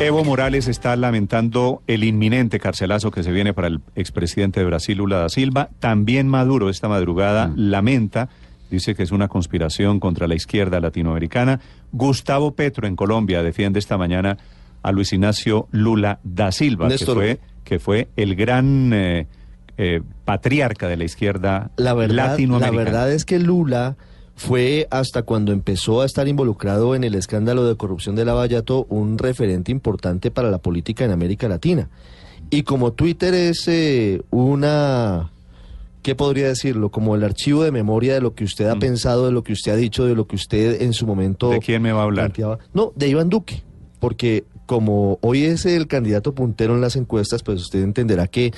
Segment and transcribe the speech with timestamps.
[0.00, 4.98] Evo Morales está lamentando el inminente carcelazo que se viene para el expresidente de Brasil,
[4.98, 5.70] Lula da Silva.
[5.78, 8.28] También Maduro esta madrugada lamenta,
[8.70, 11.60] dice que es una conspiración contra la izquierda latinoamericana.
[11.92, 14.36] Gustavo Petro en Colombia defiende esta mañana
[14.82, 19.28] a Luis Ignacio Lula da Silva, que fue, que fue el gran eh,
[19.78, 22.76] eh, patriarca de la izquierda la verdad, latinoamericana.
[22.76, 23.96] La verdad es que Lula
[24.36, 29.16] fue hasta cuando empezó a estar involucrado en el escándalo de corrupción de Lavallato un
[29.18, 31.88] referente importante para la política en América Latina.
[32.50, 35.30] Y como Twitter es eh, una,
[36.02, 36.90] ¿qué podría decirlo?
[36.90, 38.80] Como el archivo de memoria de lo que usted ha Mm.
[38.80, 41.50] pensado, de lo que usted ha dicho, de lo que usted en su momento...
[41.50, 42.26] ¿De quién me va a hablar?
[42.26, 42.58] planteaba.
[42.74, 43.62] No, de Iván Duque,
[44.00, 48.52] porque como hoy es el candidato puntero en las encuestas, pues usted entenderá que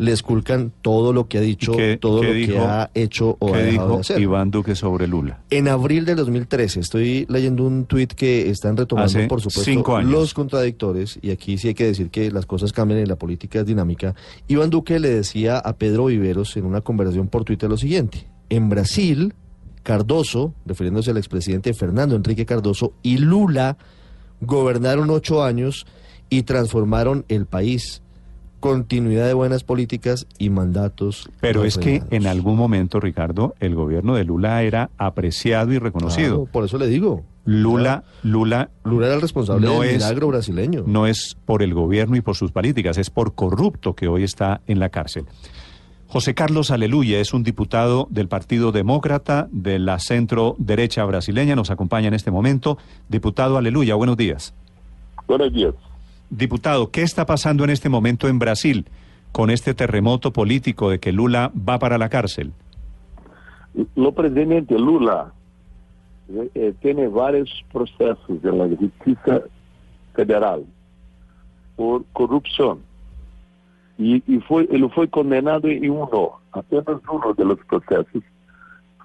[0.00, 2.90] le esculcan todo lo que ha dicho, ¿Y qué- todo qué lo dijo- que ha
[2.94, 4.20] hecho o ha ¿Qué dejado dijo de hacer.
[4.22, 5.40] Iván Duque sobre Lula?
[5.50, 9.96] En abril del 2013, estoy leyendo un tuit que están retomando, Hace por supuesto, cinco
[9.96, 10.10] años.
[10.10, 13.60] los contradictores, y aquí sí hay que decir que las cosas cambian y la política
[13.60, 14.14] es dinámica.
[14.48, 18.70] Iván Duque le decía a Pedro Viveros en una conversación por Twitter lo siguiente: En
[18.70, 19.34] Brasil,
[19.82, 23.76] Cardoso, refiriéndose al expresidente Fernando Enrique Cardoso, y Lula
[24.40, 25.86] gobernaron ocho años
[26.30, 28.02] y transformaron el país.
[28.60, 31.30] Continuidad de buenas políticas y mandatos.
[31.40, 36.36] Pero es que en algún momento, Ricardo, el gobierno de Lula era apreciado y reconocido.
[36.44, 37.24] Claro, por eso le digo.
[37.46, 40.84] Lula, Lula Lula era el responsable No del es- milagro brasileño.
[40.86, 44.60] no es por el gobierno y por sus políticas, es por corrupto que hoy está
[44.66, 45.24] en la cárcel.
[46.06, 51.70] José Carlos Aleluya es un diputado del Partido Demócrata de la centro derecha brasileña, nos
[51.70, 52.76] acompaña en este momento.
[53.08, 54.52] Diputado Aleluya, buenos días.
[55.26, 55.72] Buenos días.
[56.30, 58.86] Diputado, ¿qué está pasando en este momento en Brasil
[59.32, 62.52] con este terremoto político de que Lula va para la cárcel?
[63.96, 65.32] O presidente Lula
[66.32, 69.42] eh, eh, tiene varios procesos en la justicia
[70.14, 70.64] federal
[71.76, 72.80] por corrupción.
[73.98, 78.22] Y, fue, él fue condenado en uno, apenas uno de los procesos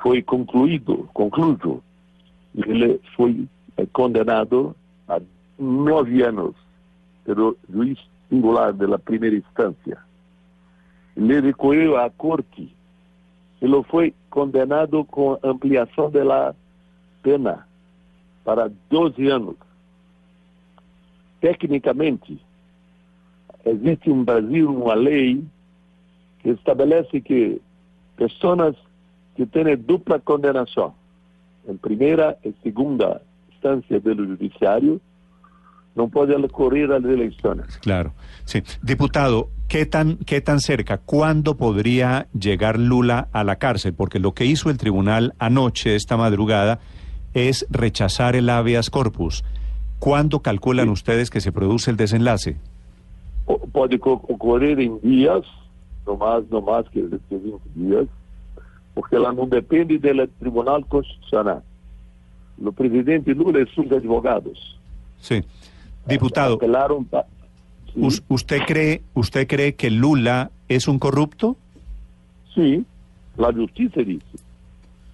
[0.00, 1.08] fue concluido.
[2.54, 3.34] Y él fue
[3.76, 4.76] eh, condenado
[5.08, 5.18] a
[5.58, 6.54] nueve años,
[7.24, 7.98] pero juiz
[8.28, 10.04] singular de la primera instancia.
[11.16, 12.74] Le recorrió a corte
[13.64, 16.54] ele foi condenado com ampliação da
[17.22, 17.66] pena
[18.44, 19.56] para 12 anos.
[21.40, 22.38] Tecnicamente,
[23.64, 25.42] existe no Brasil uma lei
[26.40, 27.58] que estabelece que
[28.18, 28.76] pessoas
[29.34, 30.94] que têm dupla condenação,
[31.66, 35.00] em primeira e segunda instância do judiciário,
[35.96, 37.78] não podem recorrer às eleições.
[37.80, 38.12] Claro,
[38.44, 38.62] sí.
[38.82, 40.98] Diputado, ¿qué tan, ¿qué tan cerca?
[40.98, 43.94] ¿Cuándo podría llegar Lula a la cárcel?
[43.94, 46.80] Porque lo que hizo el tribunal anoche, esta madrugada,
[47.32, 49.44] es rechazar el habeas corpus.
[49.98, 52.56] ¿Cuándo calculan ustedes que se produce el desenlace?
[53.46, 55.44] O- pode co- ocorrer em dias,
[56.06, 58.06] no mais, no mais que 20 dias,
[58.94, 61.62] porque ela não depende do Tribunal Constitucional.
[62.64, 64.78] O presidente Lula e seus advogados
[65.20, 65.42] Sí.
[66.06, 66.58] Diputado,
[67.92, 71.56] Sim, ¿us- ¿usted cree, ¿usted cree que Lula es un corrupto?
[72.54, 72.84] sim,
[73.38, 74.38] a justiça disse.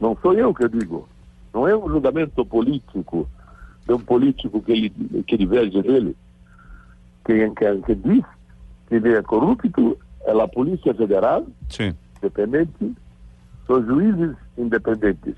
[0.00, 1.08] Não sou eu que digo.
[1.54, 3.28] Não é um julgamento político
[3.86, 4.90] de um político que, ele,
[5.26, 6.16] que diverge dele.
[7.24, 8.24] Quem, quem, quem diz
[8.88, 11.94] que ele é corrupto é a Polícia Federal Sí.
[12.18, 12.92] independente,
[13.66, 15.36] são juízes independentes.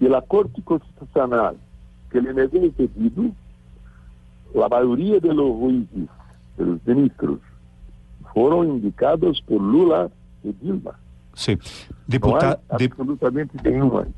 [0.00, 1.56] E a Corte Constitucional,
[2.10, 3.34] que lhe negou o pedido,
[4.62, 6.08] a maioria dos juízes,
[6.56, 7.38] dos ministros,
[8.32, 10.10] foram indicados por Lula
[10.44, 10.92] e Dilma.
[11.34, 11.58] Sí.
[12.06, 13.58] Diputa- absolutamente.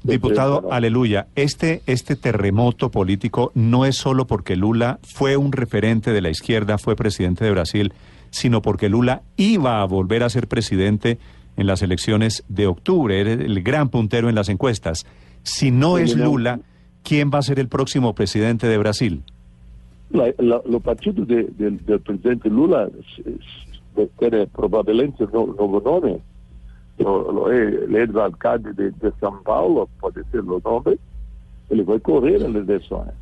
[0.02, 6.20] Diputado, aleluya, este, este terremoto político no es solo porque Lula fue un referente de
[6.20, 7.92] la izquierda, fue presidente de Brasil,
[8.30, 11.18] sino porque Lula iba a volver a ser presidente
[11.56, 15.06] en las elecciones de octubre, era el gran puntero en las encuestas.
[15.42, 16.14] Si no es.
[16.16, 16.60] Lula,
[17.02, 19.22] ¿quién va a ser el próximo presidente de Brasil?
[20.10, 20.62] La- la-
[21.26, 23.22] de- del presidente Lula s-
[23.96, 26.20] s- tiene probablemente no, novo nome.
[26.98, 30.98] Lo, lo é o alcalde de, de São Paulo, pode ser o nome.
[31.70, 33.12] ele vai correr nas eleições.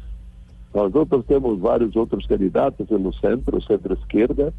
[0.74, 4.52] Nós outros temos vários outros candidatos no centro, centro-esquerda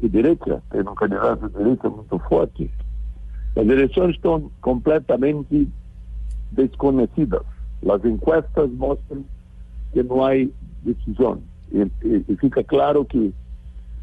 [0.00, 0.62] e direita.
[0.70, 2.70] Tem um candidato de direita muito forte.
[3.56, 5.68] As eleições estão completamente
[6.52, 7.42] desconhecidas.
[7.90, 9.24] As encuestas mostram
[9.92, 10.30] que não há
[10.82, 11.40] decisão.
[11.72, 13.32] E, fica claro que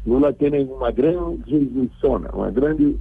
[0.06, 2.96] Lula tem uma grande rejeição, uma grande...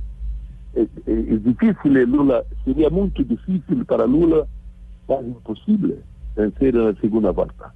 [0.76, 4.48] É, é, é difícil, Lula, seria muito difícil para Lula,
[5.06, 6.00] quase impossível,
[6.36, 7.72] vencer na segunda volta.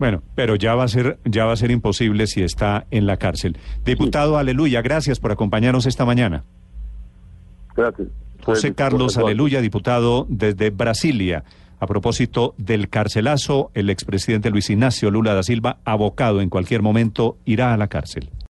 [0.00, 3.18] Bueno, pero ya va a ser ya va a ser imposible si está en la
[3.18, 3.58] cárcel.
[3.84, 6.42] Diputado, aleluya, gracias por acompañarnos esta mañana.
[7.76, 8.08] Gracias.
[8.42, 11.44] José Carlos Aleluya, diputado desde Brasilia.
[11.80, 17.38] A propósito del carcelazo, el expresidente Luis Ignacio Lula da Silva, abocado en cualquier momento,
[17.46, 18.28] irá a la cárcel.